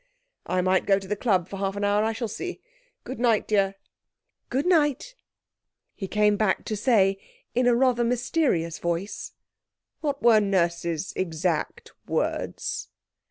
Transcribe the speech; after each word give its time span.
'I 0.47 0.61
might 0.61 0.87
go 0.87 0.97
to 0.97 1.07
the 1.07 1.15
club 1.15 1.47
for 1.47 1.57
half 1.57 1.75
an 1.75 1.83
hour. 1.83 2.03
I 2.03 2.11
shall 2.11 2.27
see. 2.27 2.59
Good 3.03 3.19
night, 3.19 3.47
dear.' 3.47 3.75
'Good 4.49 4.65
night.' 4.65 5.13
He 5.93 6.07
came 6.07 6.37
back 6.37 6.65
to 6.65 6.75
say, 6.75 7.19
in 7.53 7.67
a 7.67 7.75
rather 7.75 8.03
mysterious 8.03 8.79
voice 8.79 9.33
'What 9.99 10.23
were 10.23 10.39
Nurse's 10.39 11.13
exact 11.15 11.91
words?' 12.07 12.89